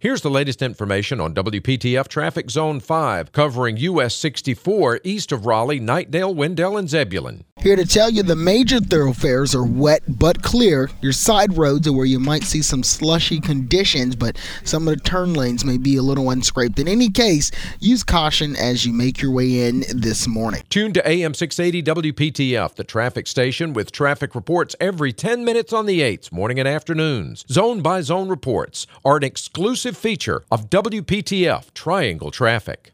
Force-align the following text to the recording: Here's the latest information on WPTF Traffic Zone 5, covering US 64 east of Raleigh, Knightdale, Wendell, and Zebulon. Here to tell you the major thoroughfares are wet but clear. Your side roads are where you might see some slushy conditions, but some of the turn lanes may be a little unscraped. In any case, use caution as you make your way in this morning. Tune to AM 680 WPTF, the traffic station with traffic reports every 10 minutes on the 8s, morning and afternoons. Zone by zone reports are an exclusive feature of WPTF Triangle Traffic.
Here's 0.00 0.20
the 0.20 0.30
latest 0.30 0.62
information 0.62 1.20
on 1.20 1.34
WPTF 1.34 2.06
Traffic 2.06 2.50
Zone 2.50 2.78
5, 2.78 3.32
covering 3.32 3.78
US 3.78 4.14
64 4.14 5.00
east 5.02 5.32
of 5.32 5.44
Raleigh, 5.44 5.80
Knightdale, 5.80 6.32
Wendell, 6.32 6.76
and 6.76 6.88
Zebulon. 6.88 7.42
Here 7.68 7.76
to 7.76 7.84
tell 7.84 8.08
you 8.08 8.22
the 8.22 8.34
major 8.34 8.80
thoroughfares 8.80 9.54
are 9.54 9.62
wet 9.62 10.02
but 10.08 10.42
clear. 10.42 10.88
Your 11.02 11.12
side 11.12 11.54
roads 11.58 11.86
are 11.86 11.92
where 11.92 12.06
you 12.06 12.18
might 12.18 12.44
see 12.44 12.62
some 12.62 12.82
slushy 12.82 13.40
conditions, 13.40 14.16
but 14.16 14.38
some 14.64 14.88
of 14.88 14.94
the 14.96 15.02
turn 15.02 15.34
lanes 15.34 15.66
may 15.66 15.76
be 15.76 15.96
a 15.98 16.02
little 16.02 16.30
unscraped. 16.30 16.78
In 16.78 16.88
any 16.88 17.10
case, 17.10 17.50
use 17.78 18.02
caution 18.02 18.56
as 18.56 18.86
you 18.86 18.94
make 18.94 19.20
your 19.20 19.32
way 19.32 19.68
in 19.68 19.84
this 19.94 20.26
morning. 20.26 20.62
Tune 20.70 20.94
to 20.94 21.06
AM 21.06 21.34
680 21.34 22.10
WPTF, 22.10 22.74
the 22.74 22.84
traffic 22.84 23.26
station 23.26 23.74
with 23.74 23.92
traffic 23.92 24.34
reports 24.34 24.74
every 24.80 25.12
10 25.12 25.44
minutes 25.44 25.70
on 25.70 25.84
the 25.84 26.00
8s, 26.00 26.32
morning 26.32 26.58
and 26.58 26.66
afternoons. 26.66 27.44
Zone 27.50 27.82
by 27.82 28.00
zone 28.00 28.30
reports 28.30 28.86
are 29.04 29.18
an 29.18 29.24
exclusive 29.24 29.94
feature 29.94 30.42
of 30.50 30.70
WPTF 30.70 31.74
Triangle 31.74 32.30
Traffic. 32.30 32.86